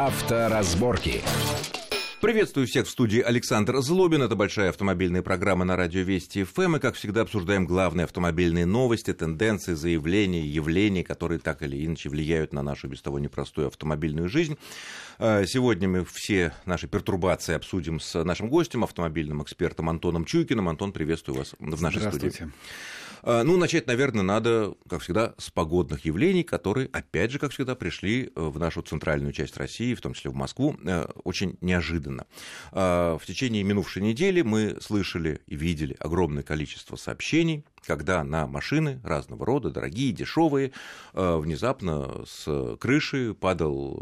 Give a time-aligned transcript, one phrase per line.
[0.00, 1.22] Авторазборки.
[2.20, 4.22] Приветствую всех в студии Александр Злобин.
[4.22, 6.76] Это большая автомобильная программа на радио Вести ФМ.
[6.76, 12.52] И, как всегда, обсуждаем главные автомобильные новости, тенденции, заявления, явления, которые так или иначе влияют
[12.52, 14.56] на нашу без того непростую автомобильную жизнь.
[15.18, 20.68] А, сегодня мы все наши пертурбации обсудим с нашим гостем, автомобильным экспертом Антоном Чуйкиным.
[20.68, 22.36] Антон, приветствую вас в нашей Здравствуйте.
[22.36, 22.52] студии.
[23.22, 27.74] А, Ну, начать, наверное, надо, как всегда, с погодных явлений, которые, опять же, как всегда,
[27.74, 32.26] пришли э, в нашу центральную часть России, в том числе в Москву, э, очень неожиданно.
[32.72, 39.00] А, В течение минувшей недели мы слышали и видели огромное количество сообщений, когда на машины
[39.02, 40.72] разного рода, дорогие, дешевые,
[41.14, 43.96] э, внезапно с крыши падал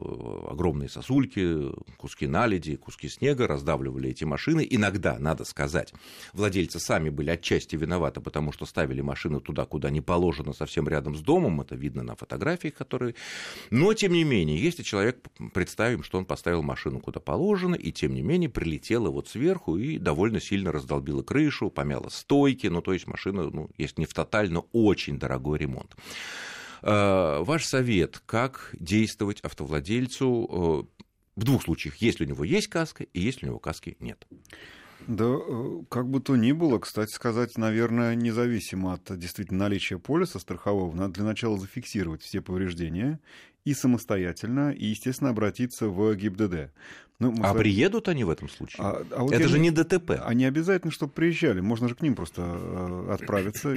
[0.48, 4.66] э, огромные сосульки, куски наледи, куски снега, раздавливали эти машины.
[4.68, 5.94] Иногда, надо сказать,
[6.32, 11.14] владельцы сами были отчасти виноваты, потому что ставили машину туда, куда не положено, совсем рядом
[11.14, 13.14] с домом, это видно на фотографиях, которые...
[13.70, 15.20] Но, тем не менее, если человек,
[15.54, 19.98] представим, что он поставил машину куда положено, и, тем не менее, прилетела вот сверху и
[19.98, 24.60] довольно сильно раздолбила крышу, помяла стойки, ну, то есть машина, ну, если не в тотально,
[24.72, 25.94] очень дорогой ремонт.
[26.82, 31.00] Э, Ваш совет, как действовать автовладельцу э,
[31.36, 34.26] в двух случаях, если у него есть каска и если у него каски нет.
[35.06, 40.38] Да, э, как бы то ни было, кстати сказать, наверное, независимо от действительно наличия полиса
[40.38, 43.20] страхового, надо для начала зафиксировать все повреждения
[43.64, 46.72] и самостоятельно, и, естественно, обратиться в ГИБДД.
[47.18, 48.76] Ну, А с вами- приедут они в этом случае?
[48.84, 50.20] А- а вот Это же не- ДТП.
[50.22, 51.60] Они обязательно, чтобы приезжали.
[51.60, 53.74] Можно же к ним просто э, отправиться.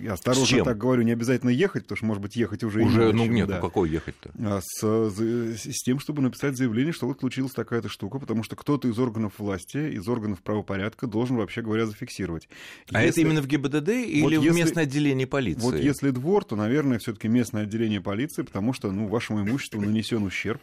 [0.00, 3.24] Я осторожно так говорю, не обязательно ехать, потому что, может быть, ехать уже, Уже, ну
[3.26, 3.56] нет, да.
[3.56, 4.30] ну какой ехать-то?
[4.40, 8.88] А с, с тем, чтобы написать заявление, что вот случилась такая-то штука, потому что кто-то
[8.88, 12.48] из органов власти, из органов правопорядка должен, вообще говоря, зафиксировать.
[12.90, 15.62] А это Если- именно в ГИБДД или в если- местное отделение полиции?
[15.62, 20.24] Вот если двор, то, наверное, все-таки местное отделение полиции, потому что, ну, вашему имуществу нанесен
[20.24, 20.60] ущерб,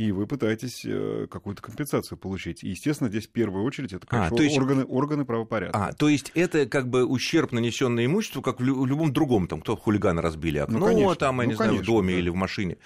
[0.00, 2.64] и вы пытаетесь э, какую-то компенсацию получить.
[2.64, 5.86] И, естественно, здесь в первую очередь это, А, конечно, то есть- органы, органы правопорядка.
[5.88, 9.46] А, то есть это как бы ущерб, нанесенный имуществу, как в лю- в любом другом,
[9.46, 12.14] там, кто хулиганы разбили окно, Ну, конечно, там, я ну, не знаю, в конечно, доме
[12.14, 12.18] да.
[12.20, 12.76] или в машине.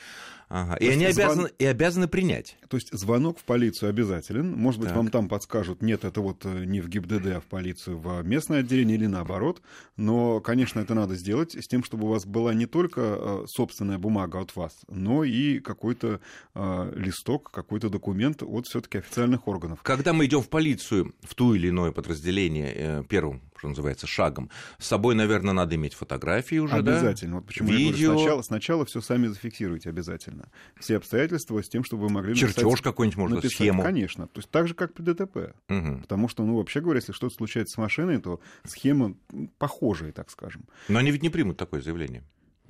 [0.57, 0.77] Ага.
[0.77, 2.57] И они звон- обязаны, и обязаны принять.
[2.69, 4.53] То есть звонок в полицию обязателен.
[4.53, 4.97] Может быть, Так.
[4.97, 8.61] вам там подскажут, нет, это вот э, не в ГИБДД, а в полицию, в местное
[8.61, 9.61] отделение или наоборот.
[9.97, 13.99] Но, конечно, это надо сделать с тем, чтобы у вас была не только э, собственная
[13.99, 16.21] бумага от вас, но и какой-то
[16.55, 19.81] э, листок, какой-то документ от все-таки официальных органов.
[19.83, 24.51] Когда мы идем в полицию, в ту или иное подразделение, э, первым, что называется, шагом,
[24.79, 26.93] с собой, наверное, надо иметь фотографии уже, да?
[26.99, 27.37] Обязательно.
[27.37, 28.09] Вот почему я Видео.
[28.11, 30.51] говорю, сначала, сначала все сами зафиксируйте обязательно.
[30.79, 33.57] Все обстоятельства с тем, чтобы вы могли Чертеж написать- какой-нибудь, можно, написать.
[33.57, 33.83] схему.
[33.83, 34.27] Конечно.
[34.27, 35.55] То есть так же, как при ДТП.
[35.69, 36.03] Мгм.
[36.03, 39.15] Потому что, ну, вообще говоря, если что-то случается с машиной, то схема
[39.59, 40.65] похожая, так скажем.
[40.89, 42.23] Но они ведь не примут такое заявление.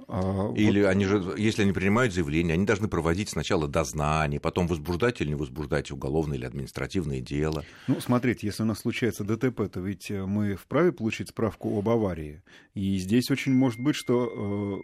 [0.06, 4.66] А, Или вот, они же, если они принимают заявление, они должны проводить сначала дознание, потом
[4.66, 7.65] возбуждать или не возбуждать уголовное или административное дело.
[7.88, 11.88] ну, смотрите, если у нас случается ДТП, то ведь э, мы вправе получить справку об
[11.88, 12.43] аварии.
[12.75, 14.82] И здесь очень может быть, что...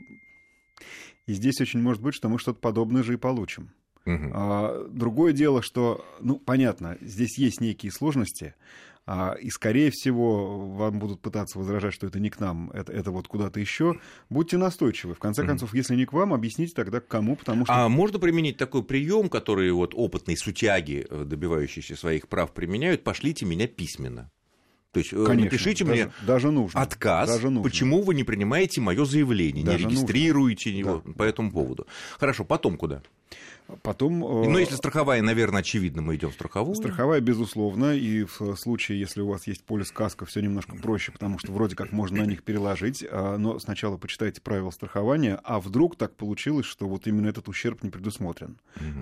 [0.81, 0.83] э,
[1.27, 3.71] И здесь очень может быть, что мы что-то подобное же и получим.
[4.07, 8.55] А, другое дело, что, ну, понятно, здесь есть некие сложности,
[9.41, 13.27] и, скорее всего, вам будут пытаться возражать, что это не к нам, это, это вот
[13.27, 13.99] куда-то еще.
[14.29, 15.15] Будьте настойчивы.
[15.15, 17.75] В конце концов, если не к вам, объясните тогда к кому, потому что...
[17.75, 23.03] А можно применить такой прием, который вот опытные сутяги, э, добивающиеся своих прав, применяют?
[23.03, 24.31] Пошлите меня письменно.
[24.93, 26.81] То есть э, Конечно, напишите даже, мне даже нужно.
[26.81, 27.63] отказ, Даже нужно.
[27.63, 31.13] почему вы не принимаете мое заявление, Даже не регистрируете его Да.
[31.13, 31.87] по этому поводу.
[32.19, 33.03] Хорошо, потом куда?
[33.83, 34.25] Потом...
[34.25, 36.75] э, Ну, если страховая, наверное, очевидно, мы идем в страховую.
[36.75, 41.39] Страховая, безусловно, и в случае, если у вас есть полис каска, все немножко проще, потому
[41.39, 45.97] что вроде как можно на них переложить, а, но сначала почитайте правила страхования, а вдруг
[45.97, 48.59] так получилось, что вот именно этот ущерб не предусмотрен.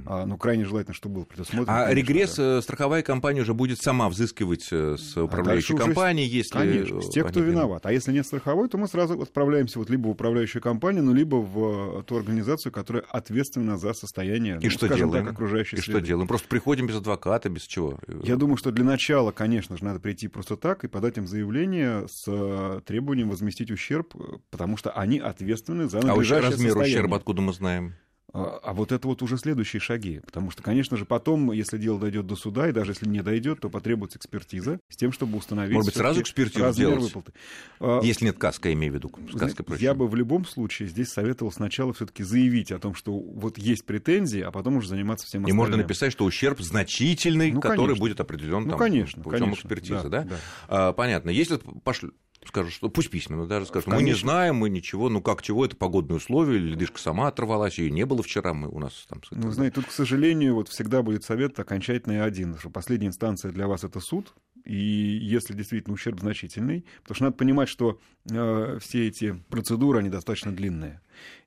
[0.06, 1.72] А, ну, крайне желательно, чтобы был предусмотрен.
[1.72, 2.58] А конечно, регресс да.
[2.58, 6.52] э, страховая компания уже будет сама взыскивать э, с управляющей дальше уже с- компанией, если...
[6.58, 7.86] Конечно, с тех, кто виноват.
[7.86, 11.36] А если нет страховой, то мы сразу отправляемся вот либо в управляющую компанию, ну, либо
[11.36, 14.17] в ту организацию, которая ответственна за состояние,
[14.60, 15.24] И ну, что скажем делаем?
[15.26, 16.06] так, окружающей И что среды.
[16.06, 16.28] делаем?
[16.28, 17.98] Просто приходим без адвоката, без чего?
[18.22, 22.06] Я думаю, что для начала, конечно же, надо прийти просто так и подать им заявление
[22.08, 26.98] с э, требованием возместить ущерб, э, потому что они ответственны за А надлежащее размер состояние.
[26.98, 27.94] ущерба откуда мы знаем?
[28.32, 30.20] А а вот это вот уже следующие шаги.
[30.20, 33.60] Потому что, конечно же, потом, если дело дойдет до суда, и даже если не дойдет,
[33.60, 35.74] то потребуется экспертиза с тем, чтобы установить...
[35.74, 37.02] Может быть, сразу экспертизу сделать?
[37.02, 37.32] выплаты.
[37.80, 39.08] А, Если нет каска, я имею в виду.
[39.08, 39.82] Проще.
[39.82, 43.86] Я бы в любом случае здесь советовал сначала все-таки заявить о том, что вот есть
[43.86, 45.56] претензии, а потом уже заниматься всем И остальным.
[45.56, 48.00] можно написать, что ущерб значительный, Ну, который конечно.
[48.00, 50.24] будет определен Ну, там, конечно, путем конечно, экспертизы, да, да?
[50.24, 50.36] да.
[50.68, 51.30] А, понятно.
[51.30, 52.12] Если пошлю...
[52.48, 54.02] скажут, что пусть письменно даже скажут, Конечно.
[54.02, 57.90] мы не знаем, мы ничего, ну как чего, это погодные условия, ледышка сама оторвалась, ее
[57.90, 59.20] не было вчера, мы у нас там...
[59.30, 63.68] Ну, знаете, тут, к сожалению, вот всегда будет совет окончательный один, что последняя инстанция для
[63.68, 64.34] вас это суд,
[64.64, 67.98] и если действительно ущерб значительный, потому что надо понимать, что
[68.30, 71.00] э, все эти процедуры, они достаточно длинные.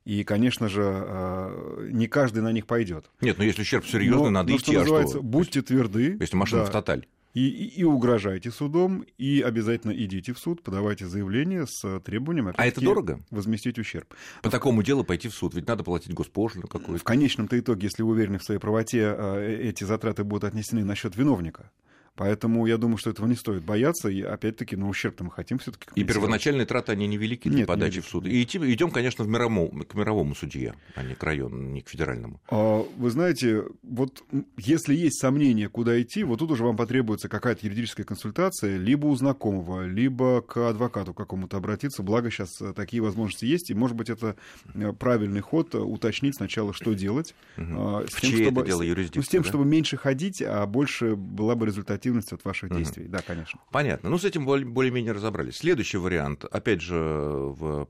[0.04, 3.10] И, конечно же, э, не каждый на них пойдет.
[3.20, 4.72] Нет, но если ущерб серьезный, надо но, идти.
[4.72, 5.22] Что а называется, что?
[5.22, 6.16] будьте тверды.
[6.18, 6.68] Если машина да.
[6.68, 7.06] в тоталь.
[7.34, 12.66] И, и, и угрожайте судом, и обязательно идите в суд, подавайте заявление с требованием а
[12.66, 13.20] это дорого?
[13.30, 14.14] возместить ущерб.
[14.42, 17.00] По такому делу пойти в суд, ведь надо платить госпошлину какую-то.
[17.00, 20.94] В конечном-то итоге, если вы уверены в своей правоте, э, эти затраты будут отнесены на
[20.94, 21.70] счет виновника.
[22.14, 24.08] Поэтому я думаю, что этого не стоит бояться.
[24.08, 25.88] И опять-таки, ну, ущерб-то мы хотим все-таки.
[25.94, 28.26] И первоначальные траты, они невелики для Нет, подачи не в суд.
[28.26, 32.40] И идем, конечно, в мировому, к мировому судье, а не к району, не к федеральному.
[32.50, 34.22] А, вы знаете, вот
[34.58, 39.16] если есть сомнения, куда идти, вот тут уже вам потребуется какая-то юридическая консультация, либо у
[39.16, 42.02] знакомого, либо к адвокату какому-то обратиться.
[42.02, 43.70] Благо сейчас э, такие возможности есть.
[43.70, 44.36] И, может быть, это
[44.74, 47.34] э, правильный ход э, уточнить сначала, что делать.
[47.56, 48.06] Угу.
[48.08, 49.18] С в тем, чтобы, это дело юрисдикции?
[49.18, 49.48] Ну, с тем, да?
[49.48, 53.06] чтобы меньше ходить, а больше была бы результат результативность от ваших действий.
[53.08, 53.60] Да, конечно.
[53.70, 54.10] Понятно.
[54.10, 55.56] Ну, с этим более-менее разобрались.
[55.56, 56.44] Следующий вариант.
[56.44, 57.88] Опять же, в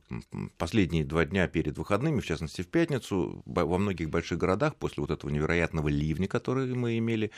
[0.58, 5.10] последние два дня перед выходными, в частности, в пятницу, во многих больших городах после вот
[5.10, 7.30] этого невероятного ливня, который мы имели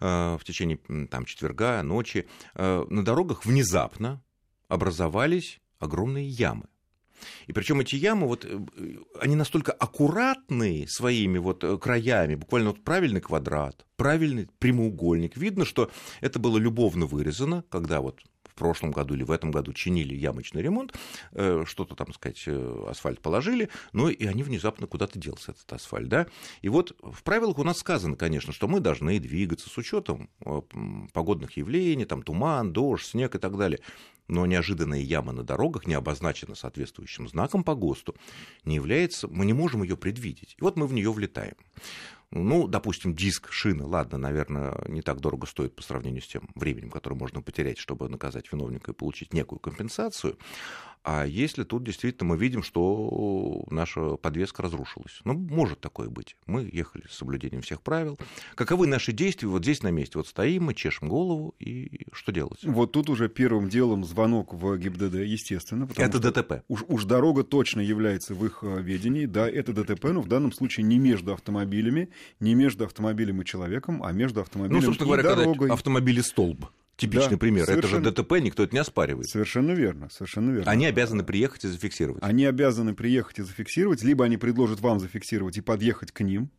[0.00, 0.78] э, в течение
[1.10, 4.22] там, четверга, ночи, э, на дорогах внезапно
[4.68, 6.66] образовались огромные ямы.
[7.46, 8.58] И причем эти ямы, вот, э,
[9.20, 15.36] они настолько аккуратные своими вот э, краями, буквально вот правильный квадрат, правильный прямоугольник.
[15.36, 15.90] Видно, что
[16.20, 18.20] это было любовно вырезано, когда вот
[18.62, 20.94] прошлом году или в этом году чинили ямочный ремонт,
[21.32, 22.46] э, что-то там, сказать,
[22.86, 26.28] асфальт положили, но и они внезапно куда-то делся, этот асфальт, да.
[26.60, 30.30] И вот в правилах у нас сказано, конечно, что мы должны двигаться с учетом
[31.12, 33.80] погодных явлений, там туман, дождь, снег и так далее
[34.28, 38.14] но неожиданная яма на дорогах, не обозначена соответствующим знаком по ГОСТу,
[38.64, 40.54] не является, мы не можем ее предвидеть.
[40.58, 41.56] И вот мы в нее влетаем.
[42.34, 46.90] Ну, допустим, диск шины, ладно, наверное, не так дорого стоит по сравнению с тем временем,
[46.90, 50.38] которое можно потерять, чтобы наказать виновника и получить некую компенсацию.
[51.04, 55.20] А если тут действительно мы видим, что наша подвеска разрушилась?
[55.24, 56.36] Ну, может такое быть.
[56.46, 58.18] Мы ехали с соблюдением всех правил.
[58.54, 59.48] Каковы наши действия?
[59.48, 60.18] Вот здесь на месте.
[60.18, 62.60] Вот стоим, мы чешем голову, и что делать?
[62.62, 65.88] Вот тут уже первым делом звонок в ГИБДД, естественно.
[65.96, 66.62] Это ДТП.
[66.68, 69.26] Уж, уж дорога точно является в их э, ведении.
[69.26, 74.02] Да, это ДТП, но в данном случае не между автомобилями, не между автомобилем и человеком,
[74.04, 75.70] а между автомобилем ну, собственно говоря, дорогой.
[75.70, 76.66] Автомобили столб.
[76.96, 77.66] Типичный да, пример.
[77.66, 78.00] Совершенно...
[78.00, 79.28] Это же ДТП, никто это не оспаривает.
[79.28, 80.70] Совершенно верно, совершенно верно.
[80.70, 82.22] Они обязаны приехать и зафиксировать.
[82.22, 86.50] Они обязаны приехать и зафиксировать, либо они предложат вам зафиксировать и подъехать к ним,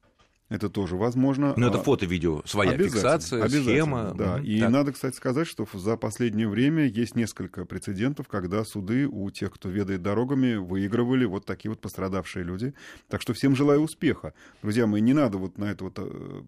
[0.54, 1.56] это тоже возможно.
[1.58, 4.14] Но это а, фото-видео, своя фиксация, схема.
[4.16, 4.40] Да.
[4.40, 4.70] И так.
[4.70, 9.70] надо, кстати, сказать, что за последнее время есть несколько прецедентов, когда суды у тех, кто
[9.70, 12.76] ведает дорогами, выигрывали вот такие вот пострадавшие люди.
[13.10, 14.36] Так что всем желаю успеха.
[14.62, 16.42] Друзья мои, не надо вот на это вот, э,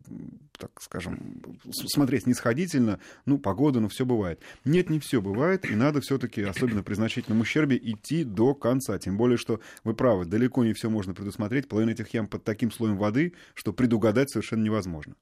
[0.60, 1.42] так скажем,
[1.72, 3.00] смотреть нисходительно.
[3.26, 4.40] Ну, погода, ну, все бывает.
[4.66, 9.00] Нет, не все бывает, и надо все-таки, особенно при значительном ущербе, идти до конца.
[9.00, 11.68] Тем более, что вы правы, далеко не все можно предусмотреть.
[11.68, 15.16] Половина этих ям под таким слоем воды, что предусмотреть предугадать совершенно невозможно.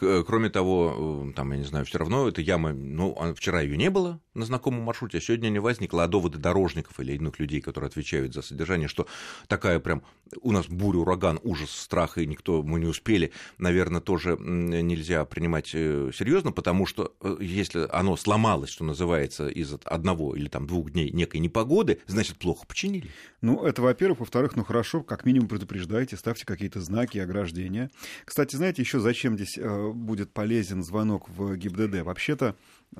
[0.00, 3.76] Э, кроме того, э, там, я не знаю, все равно эта яма, ну, вчера ее
[3.76, 7.60] не было на знакомом маршруте, а сегодня не возникла, а доводы дорожников или иных людей,
[7.60, 9.06] которые отвечают за содержание, что
[9.46, 10.02] такая прям
[10.40, 15.70] у нас буря, ураган, ужас, страх, и никто, мы не успели, наверное, тоже нельзя принимать
[15.74, 21.10] э, серьезно, потому что если оно сломалось, что называется, из одного или там двух дней
[21.10, 23.10] некой непогоды, значит, плохо починили.
[23.40, 24.20] Ну, это, во-первых.
[24.20, 27.90] Во-вторых, ну, хорошо, как минимум предупреждайте, ставьте какие-то знаки, ограждения.
[28.24, 32.02] Кстати, знаете, еще зачем здесь Э, будет полезен звонок в ГИБДД.
[32.02, 32.56] Вообще-то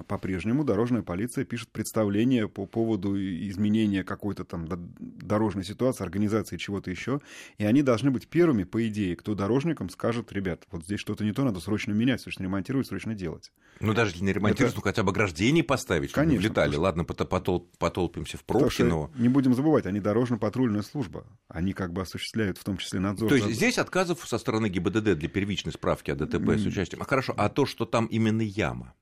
[0.07, 7.21] по-прежнему дорожная полиция пишет представление по поводу изменения какой-то там дорожной ситуации, организации чего-то еще,
[7.57, 11.33] и они должны быть первыми, по идее, кто дорожникам скажет, ребят, вот здесь что-то не
[11.33, 13.53] то, надо срочно менять, срочно ремонтировать, срочно делать.
[13.81, 14.81] Ну, даже не ремонтировать, Это...
[14.81, 16.73] ну, хотя бы ограждение поставить, чтобы Конечно, не влетали.
[16.73, 16.81] Что...
[16.81, 17.71] Ладно, потол...
[17.79, 19.11] потолпимся в пробке, но...
[19.17, 21.27] Не будем забывать, они дорожно-патрульная служба.
[21.49, 23.29] Они как бы осуществляют в том числе надзор.
[23.29, 27.03] То есть здесь отказов со стороны ГИБДД для первичной справки о ДТП с участием.
[27.03, 28.95] А хорошо, а то, что там именно яма,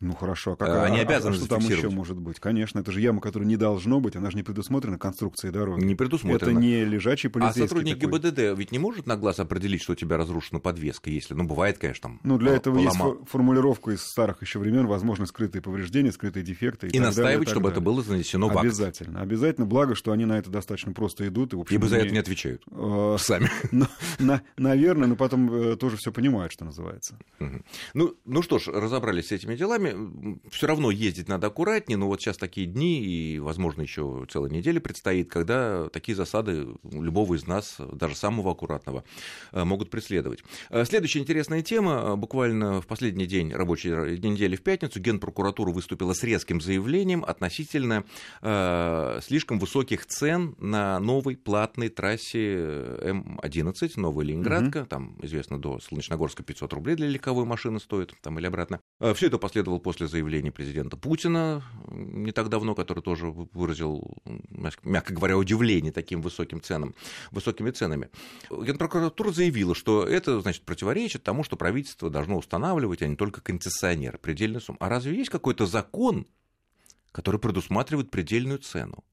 [0.00, 2.40] ну хорошо, а как э, они а, обязаны а, что там еще может быть?
[2.40, 5.84] Конечно, это же яма, которая не должно быть, она же не предусмотрена конструкцией дороги.
[5.84, 6.50] Не предусмотрена.
[6.50, 7.64] Это не лежачий а полицейский.
[7.64, 8.18] А сотрудник такой.
[8.18, 11.76] ГИБДД ведь не может на глаз определить, что у тебя разрушена подвеска, если, ну бывает,
[11.76, 12.20] конечно, там.
[12.24, 13.18] Ну для этого полома...
[13.18, 16.88] есть формулировка из старых еще времен, возможно, скрытые повреждения, скрытые дефекты.
[16.88, 17.72] И, и настаивать, далее, чтобы далее.
[17.72, 18.60] это было занесено в акт.
[18.60, 19.66] Обязательно, обязательно.
[19.66, 21.76] Благо, что они на это достаточно просто идут и в общем.
[21.76, 22.62] Ибо за это не отвечают.
[22.70, 23.50] Э, сами.
[24.56, 27.18] Наверное, но потом э, тоже все понимают, что называется.
[27.92, 29.89] Ну, ну что ж, разобрались с этими делами.
[29.92, 34.50] Время все равно ездить надо аккуратнее, но вот сейчас такие дни, и, возможно, еще целая
[34.50, 39.04] неделя предстоит, когда такие засады любого из нас, даже самого аккуратного,
[39.52, 40.42] э, могут преследовать.
[40.70, 42.16] Э, следующая интересная тема.
[42.16, 48.04] Буквально в последний день рабочей недели в пятницу Генпрокуратура выступила с резким заявлением относительно
[48.42, 54.86] э, слишком высоких цен на новой платной трассе М11, Новая Ленинградка, угу.
[54.86, 58.80] там, известно, до Солнечногорска 500 рублей для легковой машины стоит, там или обратно.
[59.00, 64.18] Э, Все это последовало после заявления президента Путина не так давно, который тоже выразил,
[64.82, 66.94] мягко говоря, удивление таким высоким ценам,
[67.30, 68.10] высокими ценами.
[68.50, 74.18] Генпрокуратура заявила, что это, значит, противоречит тому, что правительство должно устанавливать, а не только концессионеры,
[74.18, 74.78] предельную сумму.
[74.80, 76.26] А разве есть какой-то закон,
[77.12, 79.04] который предусматривает предельную цену.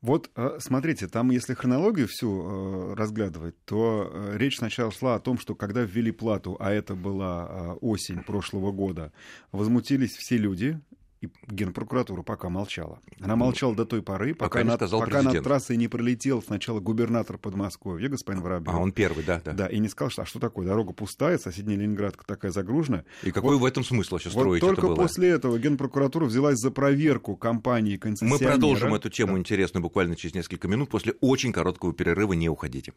[0.00, 5.20] Вот э, смотрите, там, если хронологию всю э, разглядывать, то э, речь сначала шла о
[5.20, 9.12] том, что когда ввели плату, а это была осень прошлого года,
[9.50, 10.80] возмутились все люди,
[11.20, 13.00] и Генпрокуратура пока молчала.
[13.20, 17.38] Она молчала до той поры, пока, пока, над, пока над трассой не пролетел сначала губернатор
[17.38, 18.74] Подмосковья, господин Воробьев.
[18.74, 19.52] А он первый, да, да.
[19.52, 23.04] Да, и не сказал, что, а что такое, дорога пустая, соседняя Ленинградка такая загруженная.
[23.24, 24.96] И какой вот, в этом смысл вообще строить вот только это было?
[24.96, 28.38] после этого Генпрокуратура взялась за проверку компании концессионера.
[28.38, 29.40] Мы продолжим эту тему да.
[29.40, 32.92] интересную буквально через несколько минут после очень короткого перерыва, не уходите.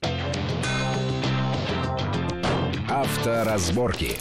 [2.87, 4.17] Авторазборки.